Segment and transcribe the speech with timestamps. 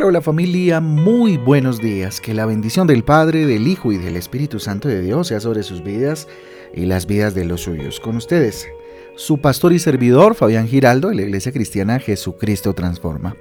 [0.00, 2.20] Hola, familia, muy buenos días.
[2.20, 5.64] Que la bendición del Padre, del Hijo y del Espíritu Santo de Dios sea sobre
[5.64, 6.28] sus vidas
[6.72, 7.98] y las vidas de los suyos.
[7.98, 8.68] Con ustedes,
[9.16, 13.34] su pastor y servidor, Fabián Giraldo, de la Iglesia Cristiana Jesucristo Transforma.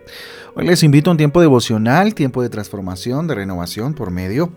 [0.56, 4.52] Hoy les invito a un tiempo devocional, tiempo de transformación, de renovación por medio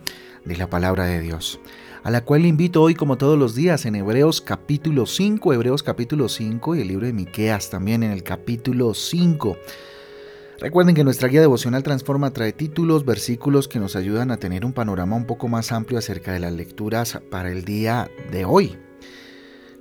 [0.46, 1.60] de la palabra de Dios,
[2.02, 5.82] a la cual le invito hoy como todos los días en Hebreos capítulo 5, Hebreos
[5.82, 9.56] capítulo 5 y el libro de Miqueas también en el capítulo 5.
[10.60, 14.74] Recuerden que nuestra guía devocional Transforma trae títulos, versículos que nos ayudan a tener un
[14.74, 18.78] panorama un poco más amplio acerca de las lecturas para el día de hoy.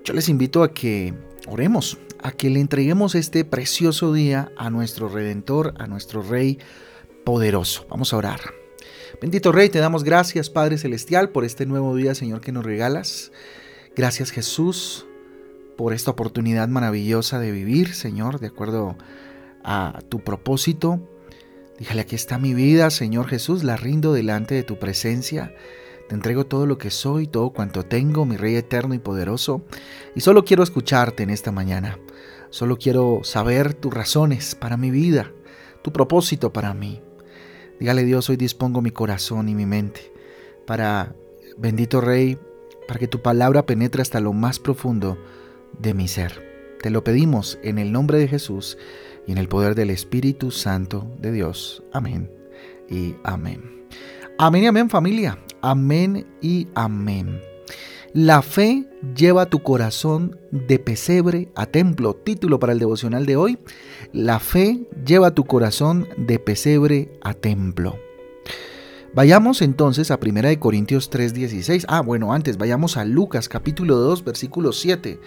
[0.05, 1.13] Yo les invito a que
[1.47, 6.59] oremos, a que le entreguemos este precioso día a nuestro Redentor, a nuestro Rey
[7.25, 7.85] poderoso.
[7.89, 8.39] Vamos a orar.
[9.21, 13.33] Bendito Rey, te damos gracias, Padre Celestial, por este nuevo día, Señor, que nos regalas.
[13.97, 15.05] Gracias, Jesús,
[15.75, 18.95] por esta oportunidad maravillosa de vivir, Señor, de acuerdo
[19.63, 20.99] a tu propósito.
[21.77, 25.53] Díjale, aquí está mi vida, Señor Jesús, la rindo delante de tu presencia.
[26.07, 29.63] Te entrego todo lo que soy, todo cuanto tengo, mi Rey eterno y poderoso.
[30.16, 31.99] Y solo quiero escucharte en esta mañana.
[32.49, 35.31] Solo quiero saber tus razones para mi vida,
[35.83, 37.01] tu propósito para mí.
[37.79, 40.11] Dígale Dios, hoy dispongo mi corazón y mi mente
[40.69, 41.16] para,
[41.57, 42.38] bendito Rey,
[42.88, 45.17] para que tu palabra penetre hasta lo más profundo
[45.79, 46.77] de mi ser.
[46.79, 48.77] Te lo pedimos en el nombre de Jesús
[49.30, 51.83] y en el poder del Espíritu Santo de Dios.
[51.94, 52.31] Amén
[52.89, 53.85] y amén.
[54.39, 55.38] Amén y amén familia.
[55.61, 57.39] Amén y amén.
[58.13, 62.16] La fe lleva tu corazón de pesebre a templo.
[62.16, 63.59] Título para el devocional de hoy.
[64.13, 68.08] La fe lleva tu corazón de pesebre a templo.
[69.15, 71.85] Vayamos entonces a 1 Corintios 3:16.
[71.88, 75.19] Ah, bueno, antes vayamos a Lucas capítulo 2 versículo 7.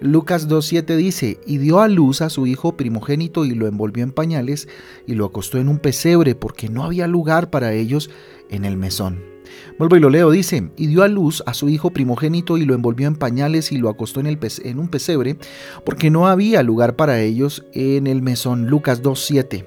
[0.00, 4.12] Lucas 2:7 dice, y dio a luz a su hijo primogénito y lo envolvió en
[4.12, 4.68] pañales
[5.06, 8.10] y lo acostó en un pesebre porque no había lugar para ellos
[8.50, 9.39] en el mesón.
[9.78, 12.74] Vuelvo y lo leo, dice, y dio a luz a su hijo primogénito y lo
[12.74, 15.36] envolvió en pañales y lo acostó en, el en un pesebre
[15.84, 18.66] porque no había lugar para ellos en el mesón.
[18.66, 19.64] Lucas 2:7.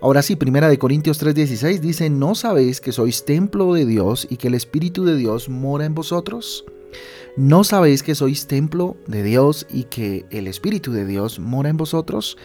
[0.00, 4.36] Ahora sí, primera de Corintios 3:16 dice, ¿no sabéis que sois templo de Dios y
[4.36, 6.64] que el Espíritu de Dios mora en vosotros?
[7.36, 11.76] ¿No sabéis que sois templo de Dios y que el Espíritu de Dios mora en
[11.76, 12.36] vosotros?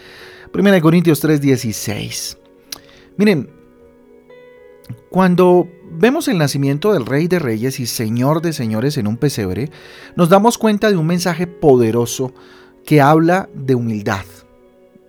[0.51, 2.37] Primera de Corintios 3:16.
[3.17, 3.49] Miren,
[5.09, 9.71] cuando vemos el nacimiento del Rey de Reyes y Señor de Señores en un pesebre,
[10.15, 12.33] nos damos cuenta de un mensaje poderoso
[12.85, 14.25] que habla de humildad,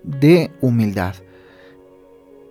[0.02, 1.14] de humildad.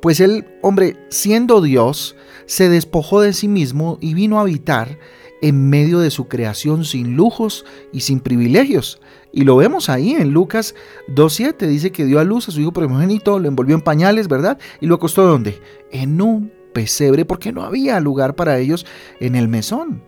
[0.01, 2.15] Pues el hombre, siendo Dios,
[2.45, 4.99] se despojó de sí mismo y vino a habitar
[5.41, 8.99] en medio de su creación sin lujos y sin privilegios.
[9.31, 10.75] Y lo vemos ahí en Lucas
[11.09, 11.67] 2.7.
[11.67, 14.57] Dice que dio a luz a su hijo primogénito, lo envolvió en pañales, ¿verdad?
[14.79, 15.59] Y lo acostó ¿dónde?
[15.91, 18.85] En un pesebre porque no había lugar para ellos
[19.21, 20.03] en el mesón.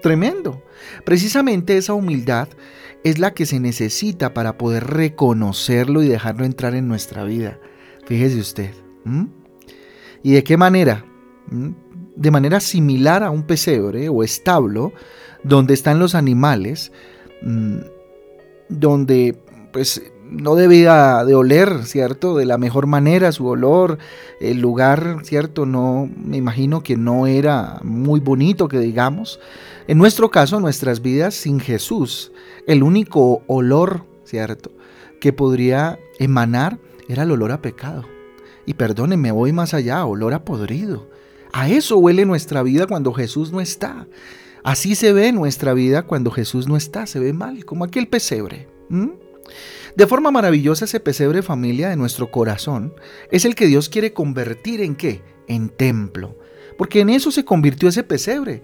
[0.00, 0.62] Tremendo.
[1.04, 2.48] Precisamente esa humildad
[3.04, 7.60] es la que se necesita para poder reconocerlo y dejarlo entrar en nuestra vida.
[8.06, 8.70] Fíjese usted.
[9.04, 9.26] ¿Mm?
[10.22, 11.04] ¿Y de qué manera?
[11.50, 11.72] ¿Mm?
[12.16, 14.94] De manera similar a un pesebre o establo
[15.44, 16.90] donde están los animales,
[17.42, 17.76] ¿mm?
[18.70, 19.38] donde
[19.70, 22.36] pues no debía de oler, ¿cierto?
[22.36, 23.98] De la mejor manera su olor,
[24.40, 25.66] el lugar, ¿cierto?
[25.66, 29.40] No, me imagino que no era muy bonito que digamos.
[29.86, 32.32] En nuestro caso, nuestras vidas sin Jesús,
[32.66, 34.70] el único olor, ¿cierto?
[35.20, 36.78] Que podría emanar
[37.08, 38.04] era el olor a pecado.
[38.66, 41.08] Y perdónenme, voy más allá, olor a podrido.
[41.52, 44.06] A eso huele nuestra vida cuando Jesús no está.
[44.62, 48.68] Así se ve nuestra vida cuando Jesús no está, se ve mal, como aquel pesebre.
[49.96, 52.94] De forma maravillosa ese pesebre familia de nuestro corazón
[53.30, 55.22] es el que Dios quiere convertir en qué?
[55.46, 56.36] En templo.
[56.76, 58.62] Porque en eso se convirtió ese pesebre,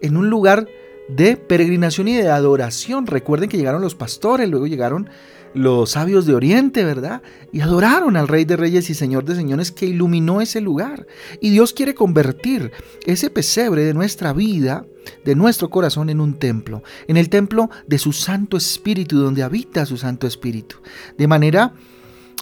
[0.00, 0.66] en un lugar
[1.14, 3.06] de peregrinación y de adoración.
[3.06, 5.10] Recuerden que llegaron los pastores, luego llegaron
[5.54, 7.22] los sabios de Oriente, ¿verdad?
[7.52, 11.06] Y adoraron al Rey de Reyes y Señor de Señores que iluminó ese lugar.
[11.40, 12.72] Y Dios quiere convertir
[13.04, 14.86] ese pesebre de nuestra vida,
[15.24, 19.86] de nuestro corazón, en un templo, en el templo de su Santo Espíritu, donde habita
[19.86, 20.76] su Santo Espíritu.
[21.18, 21.74] De manera,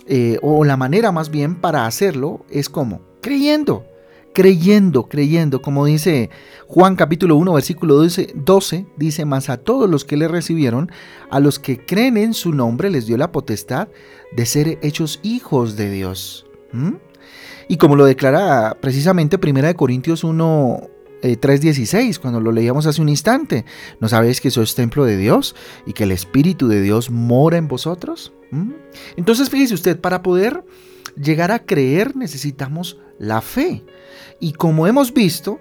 [0.06, 3.84] eh, o la manera más bien para hacerlo es como creyendo
[4.38, 6.30] creyendo, creyendo, como dice
[6.68, 10.92] Juan capítulo 1, versículo 12, 12, dice, más a todos los que le recibieron,
[11.28, 13.88] a los que creen en su nombre, les dio la potestad
[14.36, 16.46] de ser hechos hijos de Dios.
[16.70, 16.92] ¿Mm?
[17.66, 20.82] Y como lo declara precisamente 1 Corintios 1,
[21.20, 23.64] 3.16, eh, cuando lo leíamos hace un instante.
[23.98, 27.66] ¿No sabéis que sois templo de Dios y que el Espíritu de Dios mora en
[27.66, 28.32] vosotros?
[28.52, 28.70] ¿Mm?
[29.16, 30.62] Entonces fíjese usted, para poder
[31.22, 33.84] llegar a creer necesitamos la fe.
[34.40, 35.60] Y como hemos visto,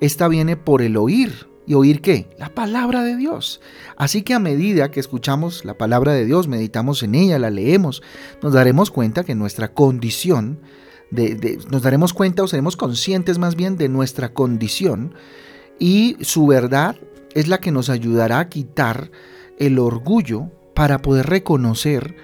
[0.00, 1.48] esta viene por el oír.
[1.66, 2.30] ¿Y oír qué?
[2.38, 3.60] La palabra de Dios.
[3.96, 8.02] Así que a medida que escuchamos la palabra de Dios, meditamos en ella, la leemos,
[8.42, 10.60] nos daremos cuenta que nuestra condición,
[11.10, 15.14] de, nos daremos cuenta o seremos conscientes más bien de nuestra condición
[15.78, 16.96] y su verdad
[17.34, 19.10] es la que nos ayudará a quitar
[19.58, 22.16] el orgullo para poder reconocer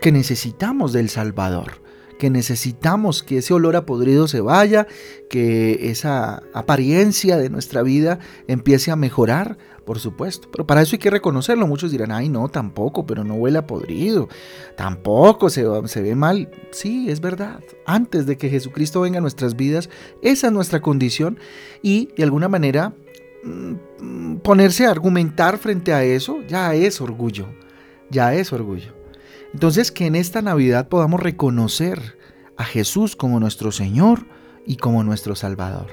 [0.00, 1.89] que necesitamos del Salvador
[2.20, 4.86] que necesitamos que ese olor a podrido se vaya,
[5.30, 9.56] que esa apariencia de nuestra vida empiece a mejorar,
[9.86, 10.48] por supuesto.
[10.52, 11.66] Pero para eso hay que reconocerlo.
[11.66, 14.28] Muchos dirán, ay, no, tampoco, pero no huele a podrido.
[14.76, 16.50] Tampoco se, se ve mal.
[16.72, 17.60] Sí, es verdad.
[17.86, 19.88] Antes de que Jesucristo venga a nuestras vidas,
[20.20, 21.38] esa es nuestra condición.
[21.82, 22.92] Y de alguna manera,
[23.42, 27.46] mm, ponerse a argumentar frente a eso ya es orgullo.
[28.10, 28.99] Ya es orgullo.
[29.52, 32.18] Entonces, que en esta Navidad podamos reconocer
[32.56, 34.26] a Jesús como nuestro Señor
[34.66, 35.88] y como nuestro Salvador,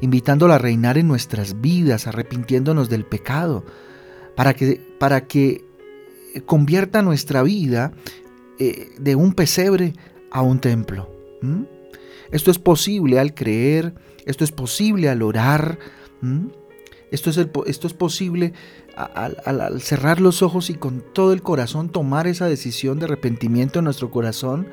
[0.00, 3.64] invitándolo a reinar en nuestras vidas, arrepintiéndonos del pecado,
[4.36, 5.64] para que, para que
[6.44, 7.92] convierta nuestra vida
[8.58, 9.94] eh, de un pesebre
[10.30, 11.10] a un templo.
[12.30, 13.94] Esto es posible al creer,
[14.26, 15.78] esto es posible al orar,
[17.10, 18.52] esto, es esto es posible
[18.96, 23.84] al, cerrar los ojos y con todo el corazón tomar esa decisión de arrepentimiento en
[23.84, 24.68] nuestro corazón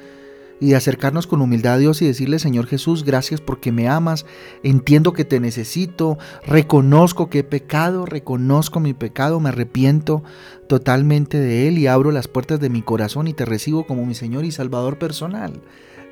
[0.59, 4.25] y de acercarnos con humildad a Dios y decirle, Señor Jesús, gracias porque me amas,
[4.63, 10.23] entiendo que te necesito, reconozco que he pecado, reconozco mi pecado, me arrepiento
[10.67, 14.15] totalmente de él y abro las puertas de mi corazón y te recibo como mi
[14.15, 15.61] Señor y Salvador personal.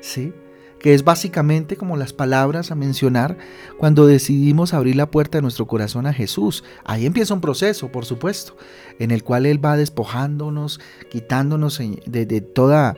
[0.00, 0.34] ¿Sí?
[0.82, 3.38] Que es básicamente como las palabras a mencionar
[3.78, 6.64] cuando decidimos abrir la puerta de nuestro corazón a Jesús.
[6.84, 8.56] Ahí empieza un proceso, por supuesto,
[8.98, 12.96] en el cual Él va despojándonos, quitándonos de, toda,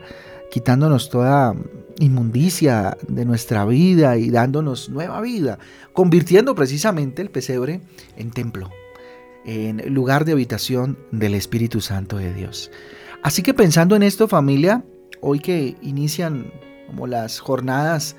[0.49, 1.55] quitándonos toda
[1.99, 5.59] inmundicia de nuestra vida y dándonos nueva vida,
[5.93, 7.81] convirtiendo precisamente el pesebre
[8.17, 8.71] en templo,
[9.45, 12.71] en lugar de habitación del Espíritu Santo de Dios.
[13.21, 14.83] Así que pensando en esto, familia,
[15.21, 16.51] hoy que inician
[16.87, 18.15] como las jornadas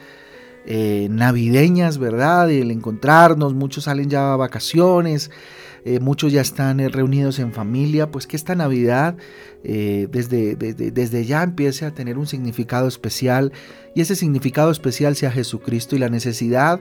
[0.69, 2.51] eh, navideñas, ¿verdad?
[2.51, 5.31] El encontrarnos, muchos salen ya a vacaciones,
[5.85, 9.17] eh, muchos ya están eh, reunidos en familia, pues que esta Navidad
[9.63, 13.53] desde, desde, desde, ya empiece a tener un significado especial
[13.97, 16.81] y ese significado especial sea Jesucristo y la necesidad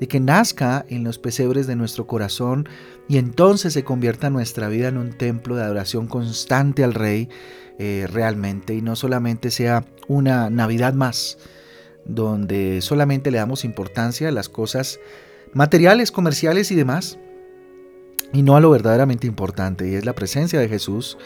[0.00, 2.68] de que nazca en los pesebres de nuestro corazón
[3.08, 7.28] y entonces se convierta nuestra vida en un templo de adoración constante al Rey
[7.78, 11.38] eh, realmente y no solamente sea una Navidad más
[12.04, 15.00] donde solamente le damos importancia a las cosas
[15.52, 17.18] materiales, comerciales y demás
[18.32, 21.16] y no a lo verdaderamente importante y es la presencia de Jesús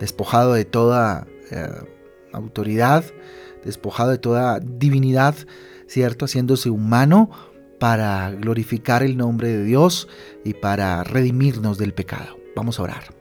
[0.00, 1.68] despojado de toda eh,
[2.32, 3.04] autoridad,
[3.64, 5.34] despojado de toda divinidad,
[5.86, 6.24] ¿cierto?
[6.24, 7.30] Haciéndose humano
[7.80, 10.06] para glorificar el nombre de Dios
[10.44, 12.38] y para redimirnos del pecado.
[12.54, 13.20] Vamos a orar.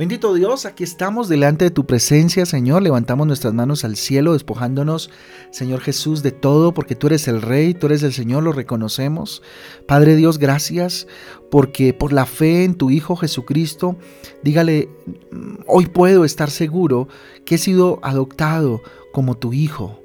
[0.00, 2.82] Bendito Dios, aquí estamos delante de tu presencia, Señor.
[2.82, 5.10] Levantamos nuestras manos al cielo, despojándonos,
[5.50, 9.42] Señor Jesús, de todo, porque tú eres el Rey, tú eres el Señor, lo reconocemos.
[9.86, 11.06] Padre Dios, gracias
[11.50, 13.96] porque por la fe en tu Hijo Jesucristo,
[14.42, 14.88] dígale,
[15.30, 17.06] mm, hoy puedo estar seguro
[17.44, 18.80] que he sido adoptado
[19.12, 20.00] como tu Hijo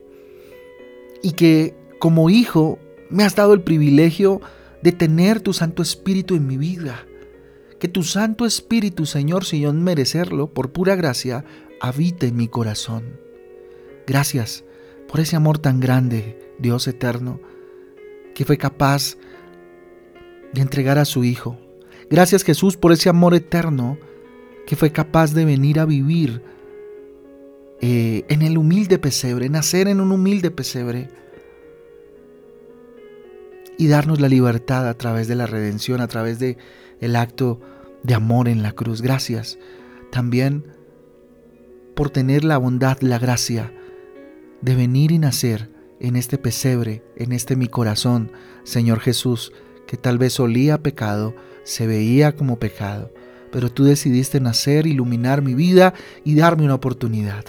[1.24, 4.42] y que como Hijo me has dado el privilegio
[4.82, 7.06] de tener tu Santo Espíritu en mi vida.
[7.80, 11.46] Que tu Santo Espíritu, Señor, sin yo merecerlo, por pura gracia,
[11.82, 13.20] habite en mi corazón.
[14.08, 14.64] Gracias
[15.08, 17.40] por ese amor tan grande, Dios eterno,
[18.34, 19.18] que fue capaz
[20.54, 21.58] de entregar a su Hijo.
[22.10, 23.98] Gracias Jesús por ese amor eterno
[24.66, 26.42] que fue capaz de venir a vivir
[27.82, 31.10] eh, en el humilde pesebre, nacer en un humilde pesebre
[33.78, 36.58] y darnos la libertad a través de la redención, a través de
[37.00, 37.60] el acto
[38.04, 39.02] de amor en la cruz.
[39.02, 39.58] Gracias
[40.12, 40.66] también
[41.96, 43.74] por tener la bondad, la gracia
[44.62, 48.32] de venir y nacer en este pesebre, en este mi corazón,
[48.64, 49.54] Señor Jesús,
[49.88, 53.12] que tal vez olía pecado, se veía como pecado,
[53.52, 57.46] pero tú decidiste nacer, iluminar mi vida y darme una oportunidad.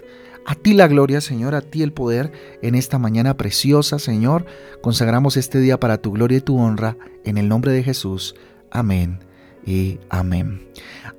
[0.47, 4.47] A ti la gloria, Señor, a ti el poder en esta mañana preciosa, Señor.
[4.81, 8.37] Consagramos este día para tu gloria y tu honra, en el nombre de Jesús.
[8.71, 9.19] Amén
[9.67, 10.69] y amén.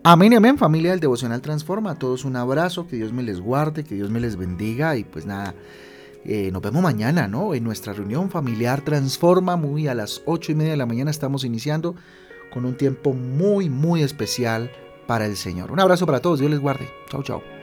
[0.02, 1.92] Amén y amén, familia del Devocional Transforma.
[1.92, 5.04] A todos un abrazo, que Dios me les guarde, que Dios me les bendiga y
[5.04, 5.54] pues nada.
[6.24, 7.54] Eh, nos vemos mañana, ¿no?
[7.54, 11.44] En nuestra reunión familiar Transforma, muy a las ocho y media de la mañana estamos
[11.44, 11.96] iniciando
[12.54, 14.72] con un tiempo muy, muy especial
[15.06, 15.74] para el Señor.
[15.74, 16.90] Un abrazo para todos, Dios les guarde.
[17.10, 17.57] Chao, chao.